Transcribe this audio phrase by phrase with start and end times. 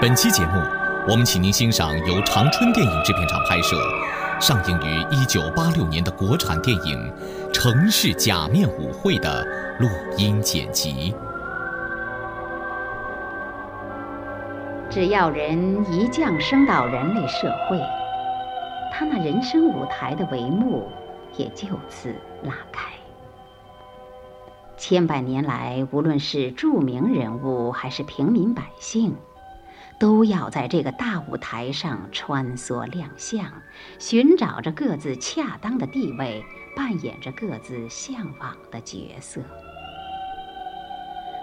[0.00, 0.52] 本期节目，
[1.06, 3.76] 我们请您欣赏由长春电影制片厂拍摄、
[4.40, 7.12] 上映于1986年的国产电影
[7.52, 9.44] 《城市假面舞会》的
[9.78, 11.14] 录音剪辑。
[14.88, 17.78] 只要人一降生到人类社会，
[18.90, 20.88] 他那人生舞台的帷幕
[21.36, 22.08] 也就此
[22.44, 22.88] 拉开。
[24.78, 29.14] 千百年来，无论是著名人物还是平民百姓，
[30.00, 33.44] 都要在这个大舞台上穿梭亮相，
[33.98, 36.42] 寻找着各自恰当的地位，
[36.74, 39.42] 扮演着各自向往的角色。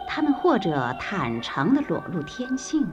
[0.07, 2.87] 他们或者坦诚地裸露天性，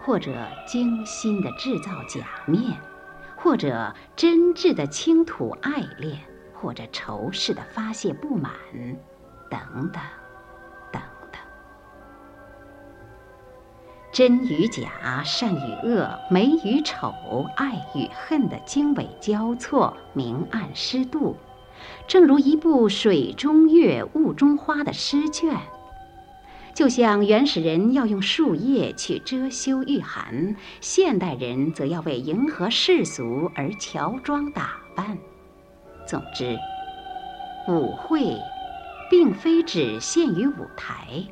[0.00, 2.76] 或者精心地制造假面。
[3.38, 6.18] 或者真挚的倾吐爱恋，
[6.52, 8.50] 或者仇视的发泄不满，
[9.48, 9.60] 等，
[9.92, 10.02] 等
[14.16, 17.12] 真与假，善与恶，美与丑，
[17.54, 21.36] 爱与恨的经纬交错，明暗失度，
[22.08, 25.54] 正如一部水中月，雾中花的诗卷。
[26.72, 35.18] 就像原始人要用树叶去遮羞御寒，现代人则要为迎合世俗而乔装打扮。
[36.06, 36.58] 总之，
[37.68, 38.34] 舞会
[39.10, 41.22] 并非只限于舞台，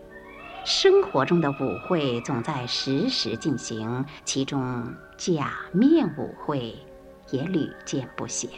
[0.65, 6.75] 生活中的舞会总在时时进行，其中假面舞会
[7.31, 8.51] 也屡见不鲜。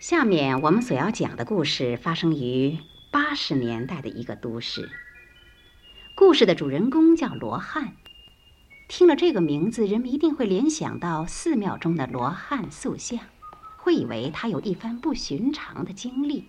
[0.00, 2.78] 下面我们所要讲的故事发生于
[3.10, 4.88] 八十年代的一个都市。
[6.14, 7.92] 故事的主人公叫罗汉。
[8.88, 13.18] 听了这个名字，人们一定会联想到寺庙中的罗汉塑像，
[13.76, 16.46] 会以为他有一番不寻常的经历。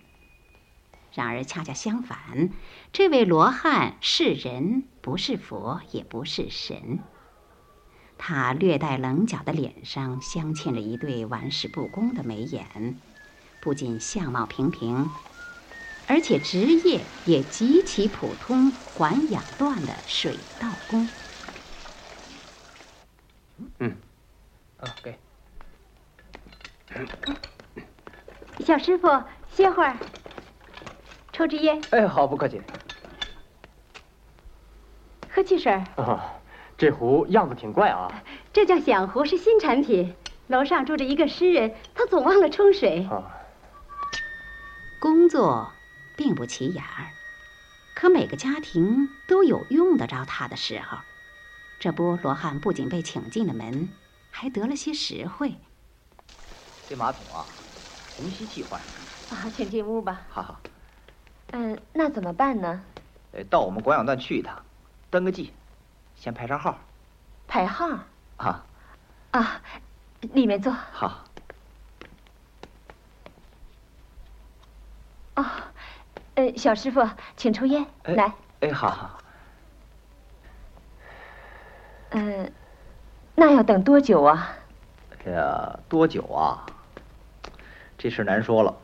[1.12, 2.50] 然而恰恰相反，
[2.92, 7.00] 这位罗汉是人，不是佛，也不是神。
[8.16, 12.96] 他略带棱角的脸上镶嵌着一对玩世不恭的眉眼。
[13.60, 15.10] 不仅相貌平平，
[16.06, 21.08] 而且职业也极其普通，管养断的水稻工。
[23.78, 23.96] 嗯，
[24.78, 25.18] 啊，给。
[28.64, 29.08] 小师傅，
[29.50, 29.96] 歇会儿，
[31.32, 31.80] 抽支烟。
[31.90, 32.60] 哎，好，不客气。
[35.30, 35.72] 喝汽水。
[35.96, 36.34] 啊，
[36.76, 38.22] 这壶样子挺怪啊。
[38.52, 40.14] 这叫响壶，是新产品。
[40.48, 43.06] 楼上住着一个诗人，他总忘了冲水。
[43.10, 43.34] 啊。
[45.00, 45.70] 工作
[46.16, 47.12] 并不起眼儿，
[47.94, 50.98] 可每个家庭都有用得着他的时候。
[51.78, 53.88] 这不，罗汉不仅被请进了门，
[54.32, 55.54] 还得了些实惠。
[56.88, 57.46] 这马桶啊，
[58.16, 58.80] 重吸气换。
[59.30, 60.20] 啊，请进屋吧。
[60.28, 60.60] 好好。
[61.52, 62.82] 嗯，那怎么办呢？
[63.32, 64.60] 呃，到我们管养段去一趟，
[65.08, 65.52] 登个记，
[66.16, 66.76] 先排上号。
[67.46, 67.86] 排号？
[68.38, 68.64] 啊。
[69.30, 69.62] 啊，
[70.20, 70.72] 里面坐。
[70.72, 71.24] 好。
[75.36, 75.46] 哦，
[76.34, 77.86] 呃，小师傅，请抽烟。
[78.02, 78.34] 来。
[78.60, 79.22] 哎，好好。
[82.18, 82.50] 嗯，
[83.36, 84.50] 那要等多久啊？
[85.24, 86.66] 哎呀，多久啊？
[87.96, 88.74] 这事难说了。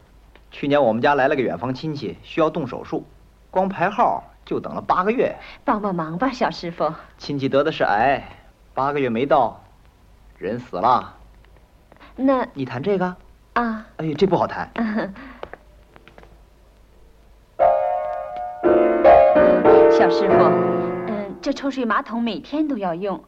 [0.52, 3.04] 去年我们家来了个远房亲戚，需要动手术，
[3.50, 5.34] 光排号就等了八个月。
[5.64, 6.94] 帮帮忙吧，小师傅。
[7.18, 8.22] 亲戚得的是癌，
[8.72, 9.60] 八个月没到，
[10.38, 11.16] 人死了。
[12.14, 13.16] 那你谈这个？
[13.54, 13.84] 啊。
[13.96, 14.70] 哎，这不好谈。
[19.90, 20.73] 小师傅，嗯，
[21.44, 23.22] 这抽水马桶每天都要用，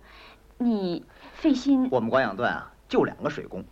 [0.57, 1.05] 你
[1.35, 1.87] 费心。
[1.91, 3.63] 我们管养段啊，就两个水工，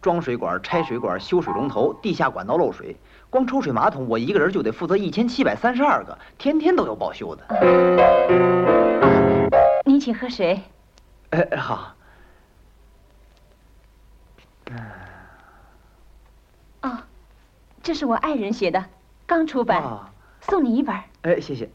[0.00, 2.96] 装水管、拆水管、修水龙头、地下管道漏水，
[3.30, 7.44] 光抽水马桶，我一个人就得负责一千七百三十二个，天天都有报修的。
[9.84, 10.62] 您请喝水。
[11.30, 11.96] 哎，好。
[16.82, 16.98] 哦，
[17.82, 18.84] 这是我爱人写的，
[19.26, 19.82] 刚出版，
[20.42, 20.94] 送你一本。
[21.22, 21.68] 哎，谢谢。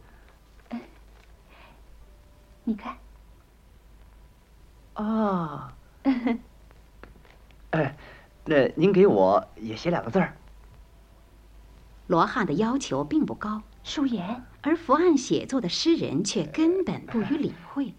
[2.70, 2.96] 你看。
[4.94, 5.72] 哦。
[7.72, 7.98] 哎，
[8.46, 10.38] 那您给我也写两个字儿。
[12.06, 17.96] 罗汉的要求并不高，舒言，而伏案写作的诗人却根本不予理会，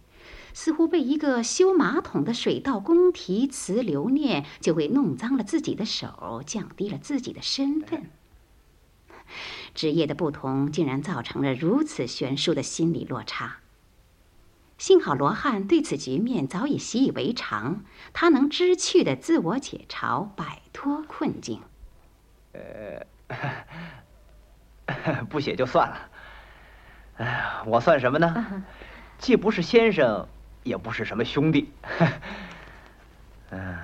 [0.55, 8.11] 似乎被一个修马桶的水道工题词留念，就会弄脏了自己的手，降低了自己的身份。
[9.75, 13.59] 职业的不同，竟然造成了如此悬殊的心理落差。
[14.81, 17.85] 幸好罗汉对此局面早已习以为常，
[18.15, 21.61] 他能知趣的自我解嘲，摆脱困境。
[22.55, 23.05] 呃，
[25.29, 25.97] 不写就算了。
[27.19, 28.65] 哎呀，我算什么呢？
[29.19, 30.27] 既不是先生，
[30.63, 31.71] 也不是什么兄弟。
[33.51, 33.77] 嗯，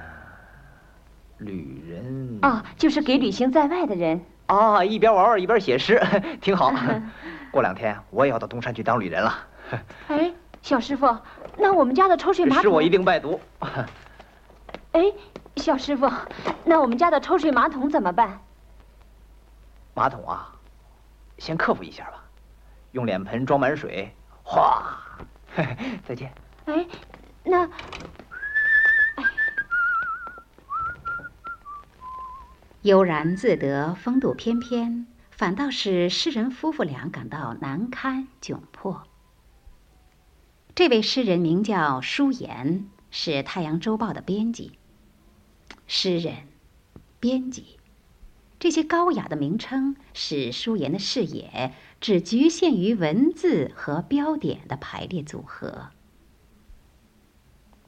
[1.36, 4.24] 旅人哦，就是给旅行在外的人。
[4.46, 6.02] 啊，一边玩玩一边写诗，
[6.40, 6.72] 挺好。
[7.50, 9.46] 过两天我也要到东山去当旅人了。
[10.08, 10.32] 哎。
[10.66, 11.06] 小师傅，
[11.56, 13.40] 那我们家的抽水马桶，是我一定拜读。
[14.90, 15.00] 哎，
[15.58, 16.10] 小师傅，
[16.64, 18.40] 那我们家的抽水马桶怎么办？
[19.94, 20.52] 马桶啊，
[21.38, 22.20] 先克服一下吧，
[22.90, 24.98] 用脸盆装满水，哗，
[26.04, 26.32] 再见。
[26.64, 26.84] 哎，
[27.44, 27.70] 那，
[32.82, 39.04] 悠然自得，风度翩翩，反倒使诗人夫妇俩感到难堪窘迫。
[40.76, 44.72] 这位诗人名叫舒言，是《太阳周报》的编辑。
[45.86, 46.34] 诗人、
[47.18, 47.78] 编辑，
[48.58, 55.88] 这些高雅的名称使舒言的视野只局限于文字和标点的排列组合。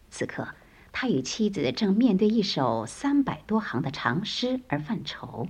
[0.08, 0.48] 此刻，
[0.90, 5.46] 他与妻子正面对一首三百多行的长诗而犯愁。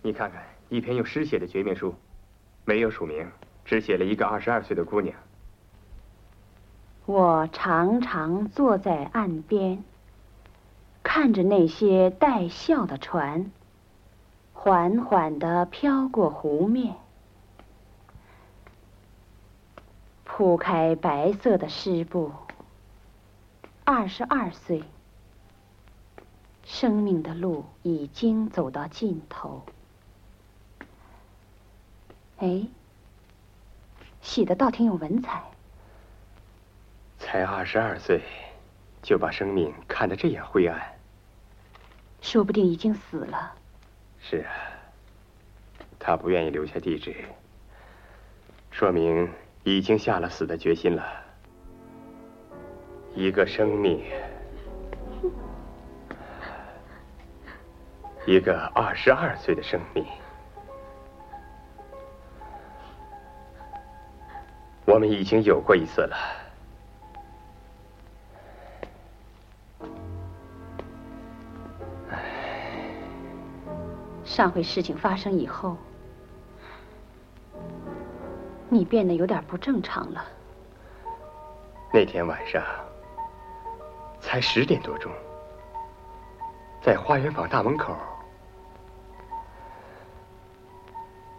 [0.00, 1.94] 你看看，一篇用诗写的绝命书，
[2.64, 3.30] 没有署名，
[3.66, 5.14] 只写了一个二十二岁的姑娘。
[7.12, 9.84] 我常常坐在岸边，
[11.02, 13.50] 看着那些带笑的船，
[14.54, 16.94] 缓缓地飘过湖面，
[20.24, 22.32] 铺开白色的湿布。
[23.84, 24.82] 二十二岁，
[26.64, 29.60] 生命的路已经走到尽头。
[32.38, 32.66] 哎，
[34.22, 35.51] 写的倒挺有文采。
[37.22, 38.20] 才二十二岁，
[39.00, 40.82] 就把生命看得这样灰暗。
[42.20, 43.52] 说不定已经死了。
[44.20, 44.50] 是啊，
[46.00, 47.14] 他不愿意留下地址，
[48.72, 49.32] 说明
[49.62, 51.04] 已经下了死的决心了。
[53.14, 54.02] 一个生命，
[58.26, 60.04] 一个二十二岁的生命，
[64.84, 66.41] 我们已经有过一次了。
[74.32, 75.76] 上回事情发生以后，
[78.70, 80.24] 你变得有点不正常了。
[81.92, 82.62] 那天晚上
[84.20, 85.12] 才十点多钟，
[86.80, 87.94] 在花园坊大门口，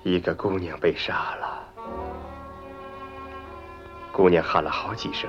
[0.04, 1.64] 一个姑娘被杀了。
[4.12, 5.28] 姑娘喊了好几声，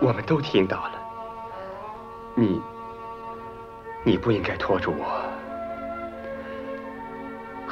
[0.00, 0.92] 我们都听到了。
[2.36, 2.62] 你，
[4.04, 5.25] 你不应该拖住我。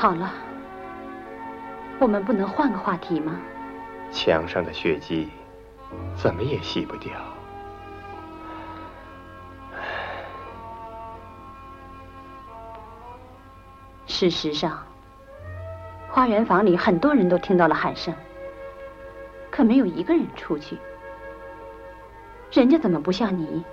[0.04, 0.30] 好了，
[1.98, 3.40] 我们不能换个话题吗？
[4.12, 5.30] 墙上的血迹
[6.14, 7.10] 怎么也洗不掉。
[14.04, 14.78] 事实上，
[16.10, 18.14] 花园房里很多人都听到了喊声，
[19.50, 20.76] 可没有一个人出去。
[22.52, 23.64] 人家怎么不像你，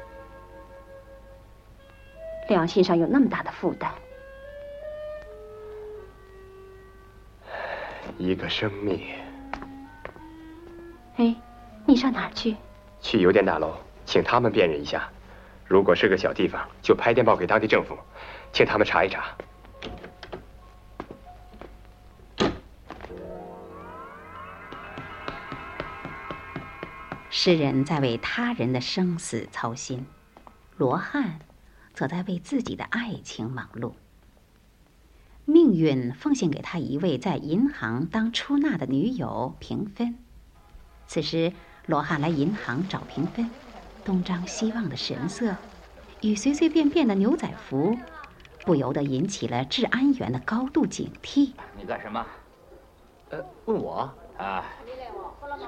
[2.47, 3.91] 良心上有那么大的负担？
[8.21, 9.01] 一个生命。
[11.15, 11.35] 哎，
[11.87, 12.55] 你上哪儿去？
[13.01, 13.73] 去邮电大楼，
[14.05, 15.09] 请他们辨认一下。
[15.65, 17.97] 如果是个小地方，就拍电报给当地政府，
[18.53, 19.25] 请他们查一查。
[27.31, 30.05] 诗人在为他人的生死操心，
[30.77, 31.39] 罗汉
[31.95, 33.93] 则在为自己的爱情忙碌。
[35.51, 40.17] 命运奉献给他一位在银行当出纳的女友平分。
[41.07, 41.51] 此时，
[41.87, 43.49] 罗汉来银行找平分，
[44.05, 45.57] 东张西望的神色，
[46.21, 47.97] 与随随便便的牛仔服，
[48.65, 51.51] 不由得引起了治安员的高度警惕。
[51.77, 52.25] 你干什么？
[53.31, 54.63] 呃，问我啊？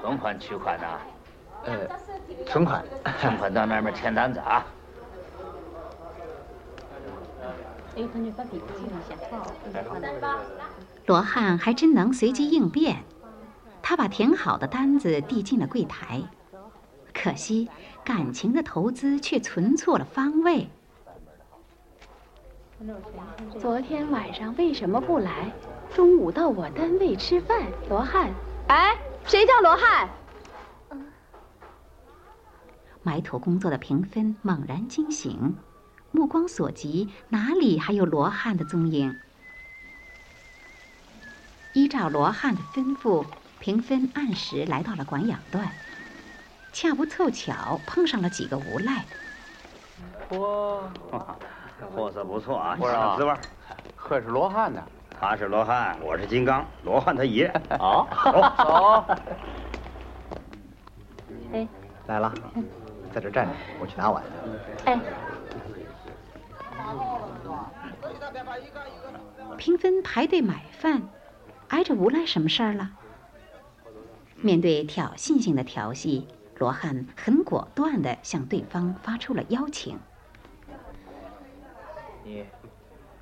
[0.00, 0.86] 存款取款呢？
[1.66, 1.86] 呃，
[2.46, 2.82] 存款，
[3.20, 4.64] 存款到那边签单子啊。
[11.06, 13.04] 罗汉还真能随机应变，
[13.82, 16.22] 他把填好的单子递进了柜台。
[17.12, 17.68] 可惜
[18.04, 20.68] 感情的投资却存错了方位。
[23.58, 25.52] 昨天晚上为什么不来？
[25.94, 28.30] 中午到我单位吃饭，罗汉。
[28.66, 30.08] 哎，谁叫罗汉？
[33.02, 35.54] 埋头工作的平分猛然惊醒。
[36.14, 39.18] 目光所及，哪里还有罗汉的踪影？
[41.72, 43.26] 依照罗汉的吩咐，
[43.58, 45.68] 平分按时来到了管养段，
[46.72, 49.04] 恰不凑巧碰上了几个无赖。
[50.30, 50.82] 嚯，
[51.96, 53.34] 货色不错啊，小滋味。
[53.96, 54.80] 可是罗汉呢？
[55.20, 57.52] 他是罗汉，我是金刚，罗汉他爷。
[57.76, 58.06] 好，
[58.56, 59.16] 走。
[61.52, 61.66] 哎，
[62.06, 62.32] 来了，
[63.12, 64.22] 在这站着，我去拿碗。
[64.84, 64.96] 哎。
[69.56, 71.02] 平分排队买饭，
[71.68, 72.90] 挨着无赖什么事儿了？
[74.36, 76.26] 面对挑衅性的调戏，
[76.58, 79.98] 罗汉很果断地向对方发出了邀请
[82.22, 82.44] ：“你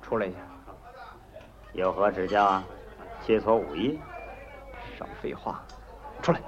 [0.01, 0.37] 出来一下，
[1.73, 2.63] 有何指教啊？
[3.25, 3.99] 切磋武艺？
[4.99, 5.63] 少废话，
[6.21, 6.41] 出来！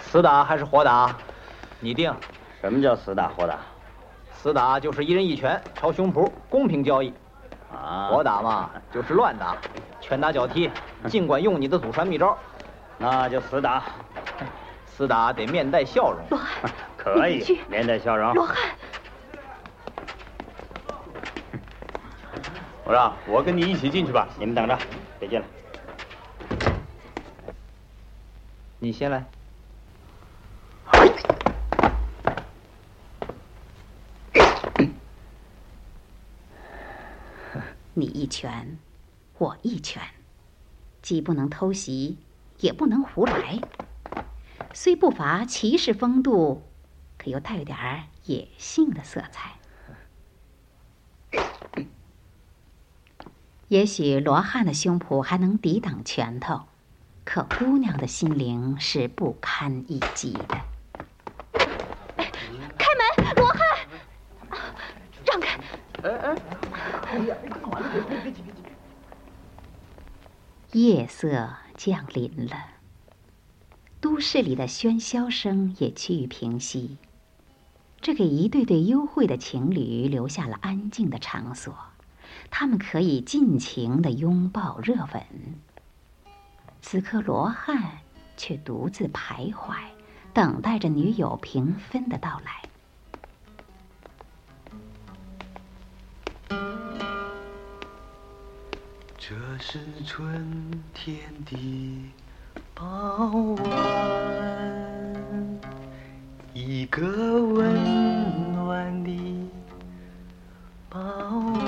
[0.00, 1.14] 死打还是活打？
[1.78, 2.14] 你定。
[2.60, 3.58] 什么叫死打活打？”
[4.42, 7.12] 死打就是一人一拳朝胸脯，公平交易；
[7.70, 9.54] 啊，我打嘛就是乱打，
[10.00, 10.70] 拳打脚踢，
[11.08, 12.34] 尽管用你的祖传秘招，
[12.96, 13.82] 那就死打。
[14.86, 16.20] 死打得面带笑容。
[16.30, 18.32] 罗汉， 可以面带笑容。
[18.32, 18.56] 罗汉，
[22.84, 24.26] 我说，我跟你一起进去吧。
[24.38, 24.78] 你们等着，
[25.18, 25.46] 别进来。
[28.78, 29.22] 你先来。
[38.00, 38.78] 你一拳，
[39.36, 40.02] 我一拳，
[41.02, 42.16] 既不能偷袭，
[42.60, 43.60] 也不能胡来。
[44.72, 46.62] 虽不乏骑士风度，
[47.18, 49.56] 可又带点儿野性的色彩。
[53.68, 56.62] 也许罗汉的胸脯还能抵挡拳头，
[57.24, 60.64] 可姑娘的心灵是不堪一击的。
[61.52, 63.60] 开门，罗汉，
[65.26, 65.60] 让开！
[66.02, 66.34] 哎哎。
[70.72, 72.56] 夜色降临了，
[74.00, 76.96] 都市里的喧嚣声也趋于平息，
[78.00, 81.76] 这给一对对幽会的情侣留下了安静的场所，
[82.50, 85.22] 他们可以尽情的拥抱热吻。
[86.80, 87.98] 此刻，罗汉
[88.38, 89.76] 却独自徘徊，
[90.32, 92.69] 等待着女友平分的到来。
[99.30, 102.12] 这是春天的
[102.74, 105.60] 傍晚，
[106.52, 109.48] 一个温暖的
[110.88, 111.62] 傍晚，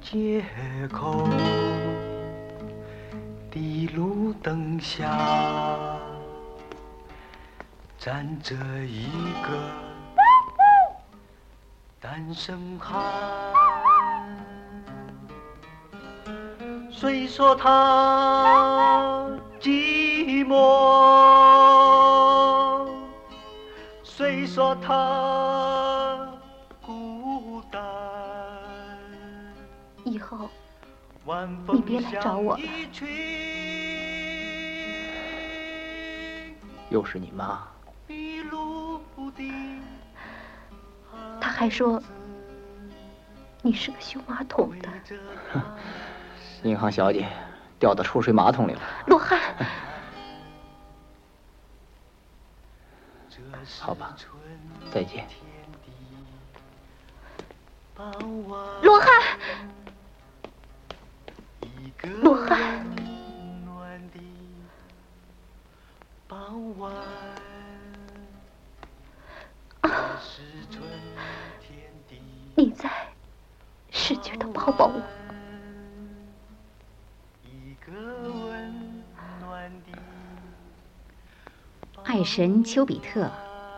[0.00, 0.44] 街
[0.92, 1.28] 口
[3.50, 5.98] 的路灯下
[7.98, 9.08] 站着一
[9.42, 9.68] 个
[12.00, 13.45] 单身汉。
[16.98, 19.28] 虽说他
[19.60, 20.56] 寂寞，
[24.02, 26.26] 虽说他
[26.80, 27.82] 孤单，
[30.04, 30.48] 以后
[31.70, 32.62] 你别来找我了。
[36.88, 37.62] 又是你妈。
[41.38, 42.02] 他还说
[43.60, 44.88] 你是个修马桶的。
[46.62, 47.28] 银行小姐
[47.78, 48.80] 掉到抽水马桶里了。
[49.06, 49.40] 罗汉，
[53.80, 54.16] 好吧，
[54.92, 55.26] 再见。
[58.82, 59.08] 罗汉，
[62.22, 62.84] 罗汉。
[72.58, 72.90] 你在
[73.90, 75.25] 使劲的抱抱我。
[82.16, 83.30] 爱神丘比特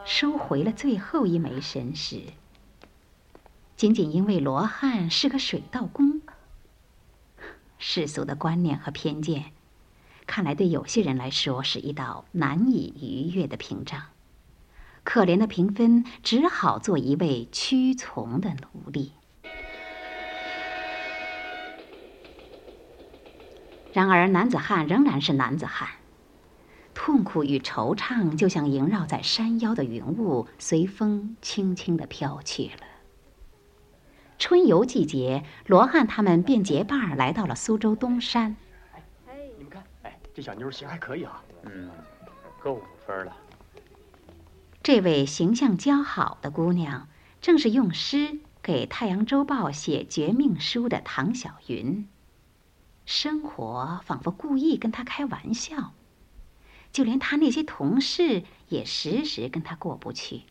[0.06, 2.22] 收回了最后一枚神石，
[3.76, 6.20] 仅仅因为罗汉是个水稻工。
[7.78, 9.46] 世俗的观念和偏见，
[10.24, 14.00] 看来对有些人来说是一道难以逾越的屏障。
[15.02, 19.14] 可怜的评分只好做一位屈从的奴隶。
[23.92, 25.88] 然而，男子汉仍然是男子汉。
[27.08, 32.82] 痛苦与惆怅就像萦绕在山腰的云雾，随风轻轻的飘去了。
[34.38, 38.54] 春游季节，罗汉他们便结伴儿来到了苏州东山。
[39.26, 41.42] 哎，你们看，哎，这小妞行还可以啊。
[41.62, 41.90] 嗯，
[42.62, 43.34] 够五分了。
[44.82, 47.08] 这位形象姣好的姑娘，
[47.40, 52.06] 正是用诗给《太阳周报》写绝命书的唐小云。
[53.06, 55.94] 生活仿佛故意跟她开玩笑。
[56.92, 60.42] 就连他那些同事也时时跟他过不去。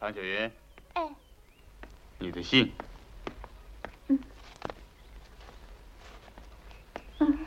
[0.00, 0.50] 唐小云，
[0.94, 1.08] 哎，
[2.18, 2.72] 你的信。
[4.08, 4.18] 嗯。
[7.18, 7.38] 嗯。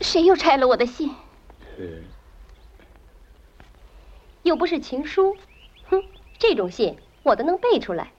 [0.00, 1.14] 谁又拆了我的信？
[4.42, 5.36] 又不是情书，
[5.88, 6.02] 哼，
[6.38, 8.12] 这种信我都能背出来。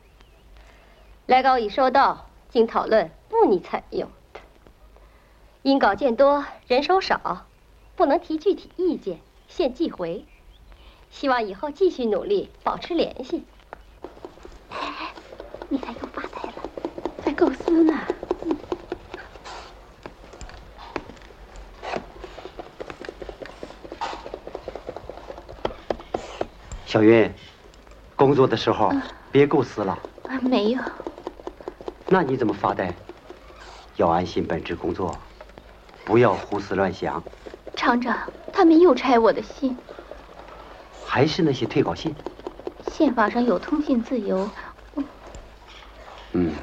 [1.25, 4.09] 来稿已收到，经讨论不拟采用。
[5.65, 7.47] 因稿件多，人手少，
[7.95, 10.23] 不能提具体意见，现寄回。
[11.09, 13.43] 希望以后继续努力，保持联系。
[14.69, 15.11] 哎，
[15.67, 16.53] 你才又发呆了，
[17.25, 17.99] 在构思呢。
[26.85, 27.33] 小云，
[28.15, 28.93] 工作的时候
[29.31, 29.97] 别构思了。
[30.43, 30.81] 没有。
[32.07, 32.93] 那你怎么发呆？
[33.95, 35.17] 要安心本职工作。
[36.05, 37.21] 不要胡思乱想，
[37.75, 39.75] 厂长，他们又拆我的信，
[41.03, 42.15] 还是那些退稿信。
[42.91, 44.47] 宪法上有通信自由。
[46.33, 46.53] 嗯，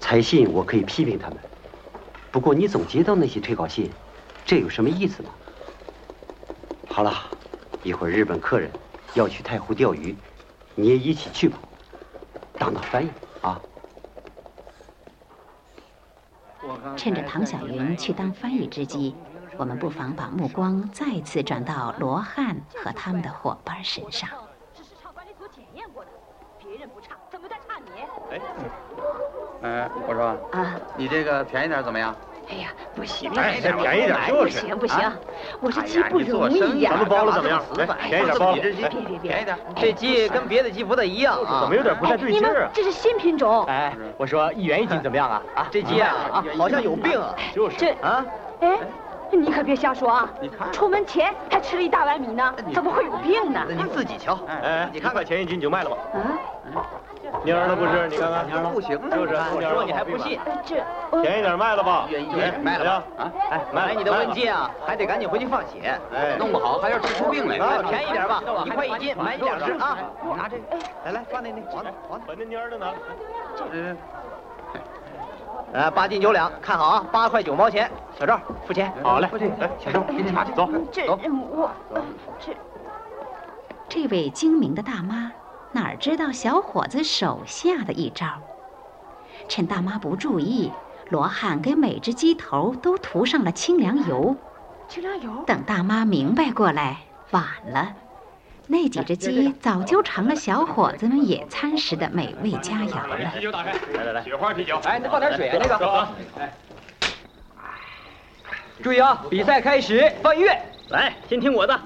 [0.00, 1.38] 拆信我可以批评他们，
[2.32, 3.90] 不过你总接到那些退稿信，
[4.46, 5.30] 这有什么意思吗？
[6.88, 7.12] 好了，
[7.82, 8.70] 一会儿日本客人
[9.14, 10.16] 要去太湖钓鱼，
[10.74, 11.58] 你也一起去吧，
[12.58, 13.10] 当当翻译
[13.42, 13.60] 啊。
[16.96, 19.14] 趁着唐小云去当翻译之机，
[19.56, 24.28] 我们不妨把目光再次转到罗汉和他们的伙伴身上。
[24.74, 26.10] 这是厂管理所检验过的，
[26.58, 27.90] 别人不差，怎么在差你？
[28.32, 28.40] 哎，
[29.62, 32.14] 哎，我说啊，你这个便宜点怎么样？
[32.50, 34.60] 哎呀，不行，哎，再便宜点就是。
[34.60, 35.12] 不行不行，
[35.60, 36.90] 我这鸡不容易呀。
[36.92, 37.62] 咱们包了怎么样？
[37.76, 38.52] 来，便宜点包。
[38.54, 39.56] 别别别，便宜点。
[39.76, 42.70] 这鸡跟别的鸡不太一样啊，怎么有点不太对劲儿啊？
[42.74, 43.64] 这是新品种。
[43.66, 45.42] 哎，我说一元一斤怎么样啊？
[45.54, 47.34] 啊，这鸡啊啊，好像有病啊。
[47.54, 47.76] 就是。
[47.76, 48.26] 这啊，
[48.60, 48.78] 哎，
[49.30, 50.28] 你可别瞎说啊！
[50.42, 53.64] 你看，出门前还吃了一大碗米呢，怎么会有病呢？
[53.68, 54.36] 那你自己瞧。
[54.48, 55.96] 哎，你看看钱一斤你就卖了吧？
[56.74, 56.82] 啊。
[57.44, 58.08] 蔫儿了不是？
[58.08, 60.38] 你看看，不行，就是我说你还不信？
[60.64, 60.76] 这
[61.22, 62.06] 便宜点卖了吧？
[62.10, 62.28] 愿意
[62.62, 63.32] 卖了啊！
[63.50, 67.58] 哎，买你的文件啊，还得赶紧回去放血，哎，弄不好还要吃出病来。
[67.82, 69.96] 便宜点吧，一块一斤，买一点吃啊！
[70.22, 70.56] 你拿这，
[71.04, 72.92] 来来，放那那黄的黄的，把那蔫儿的拿。
[73.72, 73.96] 嗯。
[75.72, 77.90] 哎，八斤九两，看好啊，八块九毛钱。
[78.18, 78.92] 小赵，付钱。
[79.02, 79.28] 好嘞，
[79.60, 81.18] 哎，小赵，给你拿去，走，走。
[81.22, 81.70] 我
[82.38, 82.56] 这
[83.88, 85.30] 这位精明的大妈。
[85.72, 88.26] 哪知道小伙子手下的一招？
[89.48, 90.70] 趁大妈不注意，
[91.08, 94.36] 罗汉给每只鸡头都涂上了清凉油。
[94.88, 95.44] 清凉油。
[95.46, 96.98] 等大妈明白过来，
[97.30, 97.94] 晚了。
[98.66, 103.16] 那几只鸡早就成了小伙子们野餐时的美味佳肴了。
[103.34, 104.76] 啤酒打开，来来来，雪花啤酒。
[104.84, 106.08] 哎，再放点水啊，那个。
[108.82, 110.56] 注意啊，比赛开始，放音乐。
[110.90, 111.80] 来，先听我的，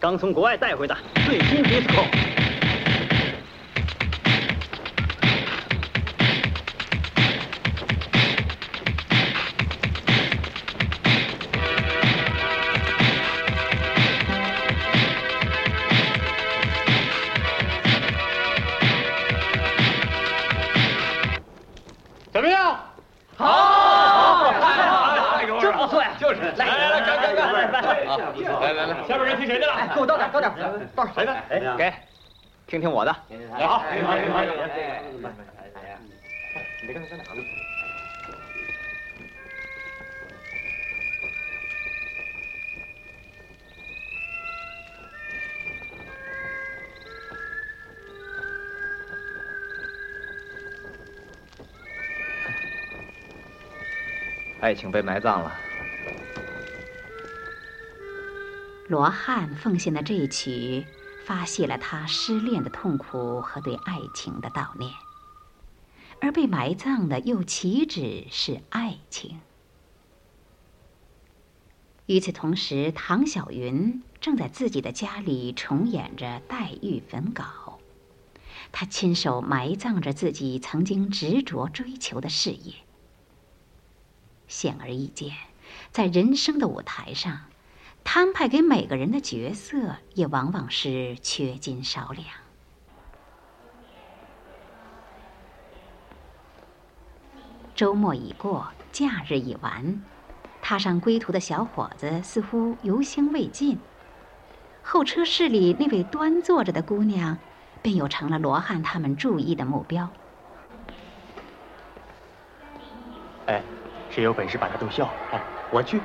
[0.00, 2.02] 刚从国外带回的最新迪斯科。
[31.12, 31.32] 谁的？
[31.50, 31.92] 哎，给，
[32.66, 33.12] 听听我的。
[33.12, 34.22] 好，你好才好哪
[37.24, 37.34] 好？
[54.60, 55.52] 爱情被埋葬了。
[58.94, 60.86] 罗汉奉献的这一曲，
[61.26, 64.88] 发泄了他失恋的痛苦和对爱情的悼念，
[66.20, 69.40] 而被埋葬的又岂止是爱情？
[72.06, 77.80] 与此同时，唐小云正在自己的家里重演着黛玉焚稿，
[78.70, 82.74] 他亲手埋葬着自己曾经执着追求的事业。
[84.46, 85.32] 显而易见，
[85.90, 87.46] 在人生的舞台上。
[88.04, 92.26] 摊派给每个人的角色，也往往是缺斤少两。
[97.74, 100.00] 周末已过，假日已完，
[100.62, 103.80] 踏上归途的小伙子似乎油香未尽。
[104.84, 107.36] 候车室里那位端坐着的姑娘，
[107.82, 110.08] 便又成了罗汉他们注意的目标。
[113.46, 113.60] 哎，
[114.08, 115.10] 谁有本事把他逗笑？
[115.32, 116.00] 哎，我去。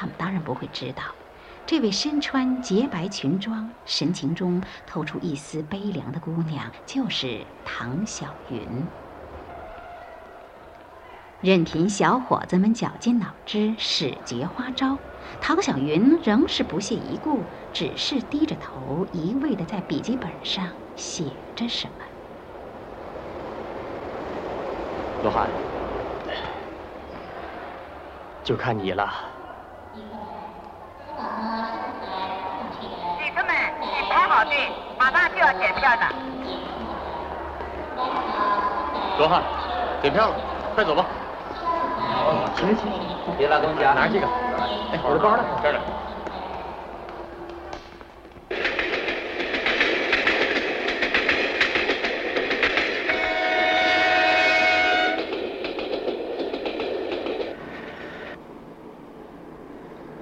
[0.00, 1.02] 他们当然不会知道，
[1.66, 8.86] 这位身穿洁白裙装、神情中透出一丝悲凉的姑娘，就是唐小云。
[11.40, 14.96] 任凭小伙子们绞尽脑汁使绝花招，
[15.40, 17.40] 唐小云仍是不屑一顾，
[17.72, 21.24] 只是低着头，一味的在笔记本上写
[21.56, 22.04] 着什么。
[25.24, 25.48] 罗汉，
[28.44, 29.37] 就看你了。
[35.10, 36.12] 马上就要检票了。
[39.18, 39.42] 罗汉，
[40.02, 40.34] 检票了，
[40.74, 41.06] 快走吧。
[42.56, 42.86] 行行，
[43.38, 44.26] 别拉东西啊，拿这个。
[44.92, 45.44] 哎，我的包呢？
[45.62, 45.80] 这儿呢。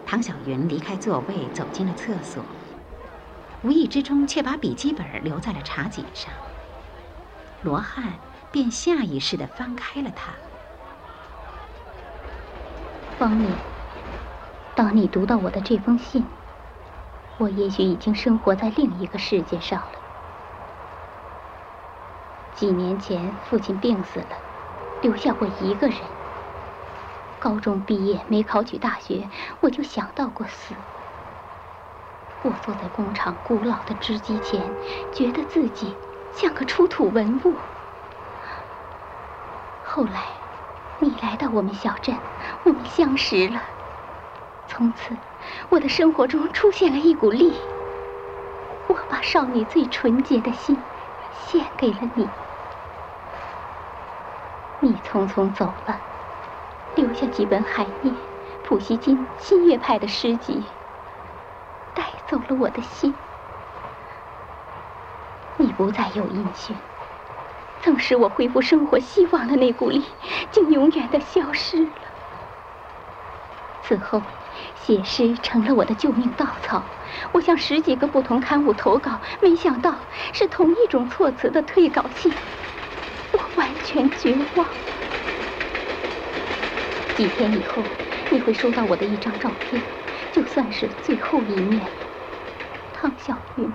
[0.06, 2.42] 唐小云离开座位，走进了厕所，
[3.66, 6.32] 无意之中却把笔记本留在了茶几上。
[7.62, 8.12] 罗汉
[8.52, 10.32] 便下意识地翻开了它。
[13.18, 13.50] 方敏，
[14.76, 16.24] 当你读到我的这封信，
[17.38, 19.98] 我也许已经生活在另一个世界上了。
[22.54, 24.36] 几年前，父亲病死了，
[25.02, 25.98] 留下我一个人。
[27.40, 29.28] 高中毕业没考取大学，
[29.60, 30.72] 我就想到过死。
[32.42, 34.62] 我坐在工厂古老的织机前，
[35.12, 35.94] 觉得自己
[36.32, 37.54] 像个出土文物。
[39.84, 40.26] 后来，
[41.00, 42.14] 你来到我们小镇，
[42.64, 43.62] 我们相识了。
[44.68, 45.16] 从此，
[45.70, 47.54] 我的生活中出现了一股力。
[48.88, 50.76] 我把少女最纯洁的心
[51.48, 52.28] 献给了你。
[54.80, 56.00] 你匆匆走了。
[56.94, 58.12] 留下几本海涅、
[58.64, 60.62] 普希金、新月派的诗集，
[61.96, 63.12] 带走了我的心。
[65.56, 66.76] 你不再有音讯，
[67.82, 70.04] 曾使我恢复生活希望的那股力，
[70.52, 71.90] 竟永远的消失了。
[73.82, 74.20] 此后，
[74.74, 76.82] 写诗成了我的救命稻草。
[77.32, 79.94] 我向十几个不同刊物投稿，没想到
[80.34, 82.30] 是同一种措辞的退稿信，
[83.32, 84.66] 我完全绝望。
[87.16, 87.82] 几天以后，
[88.28, 89.80] 你会收到我的一张照片，
[90.36, 91.90] 就算是最后一面。
[92.92, 93.74] 汤小云。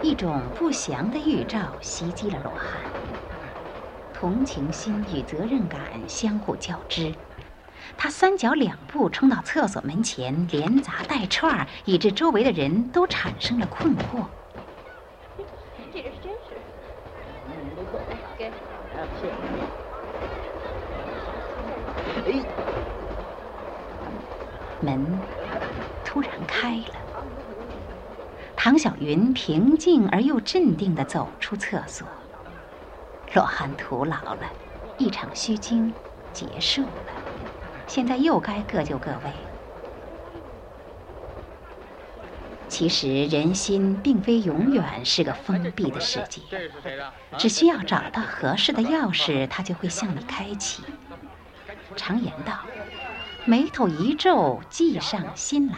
[0.00, 2.82] 一种不祥的预兆袭击了罗汉，
[4.12, 7.14] 同情心与责任感相互交织，
[7.96, 14.41] 他三脚两步冲到厕所门前，连砸带踹，以致周围的人都产生了困惑。
[24.82, 25.18] 门
[26.04, 27.24] 突然开了，
[28.56, 32.06] 唐小云平静而又镇定地走出厕所。
[33.34, 34.40] 罗汉徒劳了，
[34.98, 35.94] 一场虚惊
[36.32, 36.88] 结束了，
[37.86, 39.32] 现在又该各就各位。
[42.68, 46.40] 其实人心并非永远是个封闭的世界，
[47.36, 50.82] 只需要找到合适的钥匙，它就会向你开启。
[51.96, 52.60] 常言道。
[53.44, 55.76] 眉头一皱，计上心来。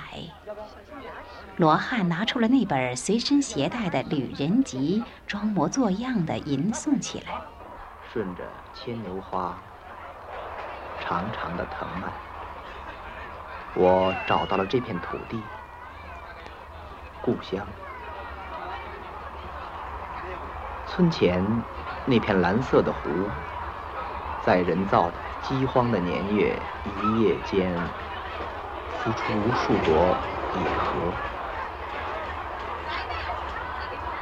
[1.57, 7.41] 罗汉拿出了那本随身携带的《旅人集》，装模作样的吟诵起来。
[8.13, 8.43] 顺着
[8.75, 9.57] 牵牛花
[11.01, 12.13] 长长的藤蔓，
[13.75, 15.41] 我找到了这片土地，
[17.23, 17.67] 故乡。
[20.87, 21.43] 村前
[22.05, 23.09] 那片蓝色的湖，
[24.45, 25.15] 在人造的
[25.47, 26.59] 饥荒的年月，
[27.03, 27.77] 一夜间
[28.99, 30.17] 孵出无数朵
[30.55, 31.13] 野荷。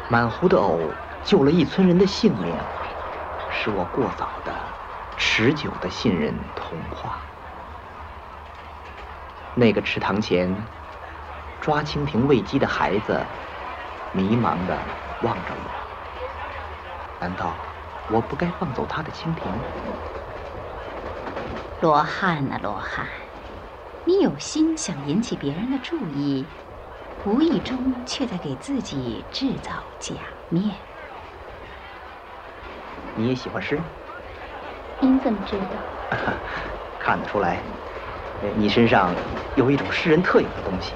[0.09, 0.81] 满湖的藕
[1.23, 2.53] 救了一村人的性命，
[3.53, 4.53] 使我过早的、
[5.17, 7.19] 持久的信任童话。
[9.55, 10.53] 那个池塘前
[11.61, 13.25] 抓蜻蜓喂鸡的孩子，
[14.13, 14.77] 迷茫的
[15.23, 15.71] 望着我。
[17.21, 17.53] 难道
[18.11, 19.53] 我不该放走他的蜻蜓？
[21.81, 23.07] 罗汉啊，罗汉，
[24.05, 26.47] 你有心想引起别人的注意。
[27.25, 30.15] 无意中却在给自己制造假
[30.49, 30.75] 面。
[33.15, 33.81] 你也喜欢诗？
[34.99, 36.19] 您怎么知道？
[36.99, 37.59] 看得出来，
[38.57, 39.15] 你身上
[39.55, 40.93] 有一种诗人特有的东西。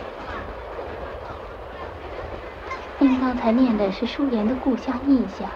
[2.99, 5.49] 您刚才念的是舒言的《故乡印象》，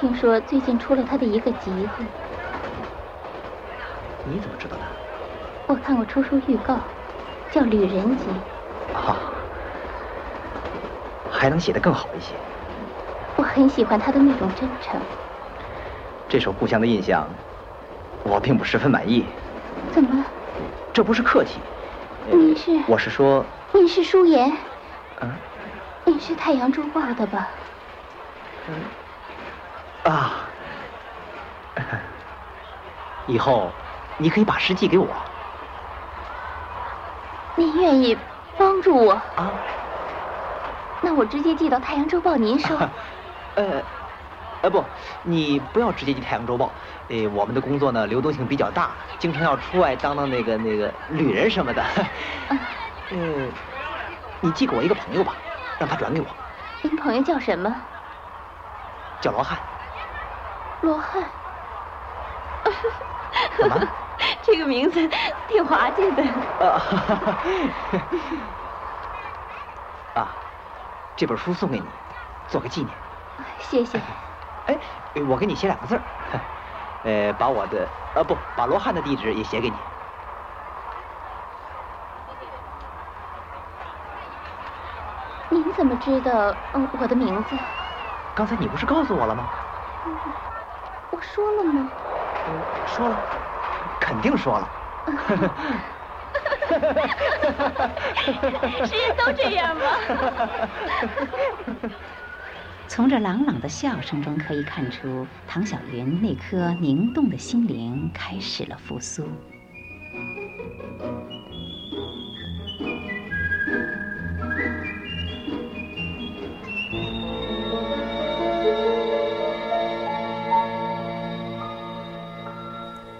[0.00, 2.04] 听说最近出了他的一个集子。
[4.32, 4.82] 你怎么知道的？
[5.66, 6.78] 我看过出书预告，
[7.52, 8.24] 叫《旅人集》。
[8.96, 9.16] 啊，
[11.30, 12.34] 还能写得更好一些。
[13.36, 14.98] 我很喜欢他的那种真诚。
[16.30, 17.24] 这首《故乡的印象》，
[18.30, 19.26] 我并不十分满意。
[19.92, 20.24] 怎么？
[20.94, 21.58] 这不是客气。
[22.30, 22.70] 您是？
[22.88, 23.44] 我是说。
[23.72, 24.50] 您是舒言。
[25.20, 25.30] 嗯。
[26.06, 27.48] 你是《太阳周报》的吧？
[28.66, 30.10] 嗯。
[30.12, 30.32] 啊。
[33.28, 33.70] 以后，
[34.16, 35.24] 你可以把诗寄给我。
[37.54, 38.18] 您愿意？
[38.54, 39.64] 帮助我啊！
[41.00, 42.76] 那我直接寄到《太阳周报》，您收。
[43.56, 43.84] 呃，
[44.60, 46.76] 呃不，你不要直接寄《太阳周报》。
[47.22, 51.84] 呃，我们的工作呢，流动性比较大，经常要出外当当那个那个旅人什么的。
[53.10, 53.52] 嗯，
[54.40, 55.42] 你寄给我一个朋友吧，
[55.78, 56.36] 让他转给我。
[56.82, 57.74] 您朋友叫什么？
[59.20, 59.58] 叫罗汉。
[60.80, 61.32] 罗汉。
[63.58, 63.92] 干嘛？
[64.42, 65.08] 这个名字
[65.46, 66.22] 挺滑稽的。
[70.14, 70.38] 啊，
[71.16, 72.00] 这本书送给你，
[72.46, 73.02] 做个纪念。
[73.58, 74.00] 谢谢。
[74.64, 74.80] 哎，
[75.26, 76.04] 我给你写两个字儿，
[77.02, 79.84] 呃，把我的，呃，不，把罗汉的地址也写给你。
[85.48, 87.58] 您怎么知道嗯我的名字？
[88.34, 89.50] 刚才你不是告诉我了吗？
[91.10, 91.92] 我说了吗？
[92.84, 93.41] 说了。
[94.02, 94.68] 肯定说了，
[98.84, 99.82] 是人都这样吗？
[102.88, 109.26] 从这朗朗的笑声中可以看出，唐小云那颗凝冻的心灵开始了复苏。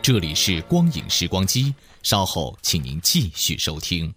[0.03, 4.13] 这里是光影时光机，稍后请您继续收听。